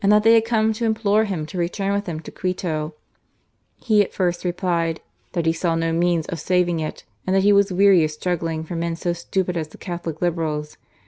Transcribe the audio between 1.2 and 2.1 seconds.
him to rettmuwrith